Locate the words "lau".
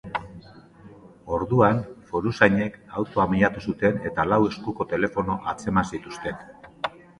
4.33-4.41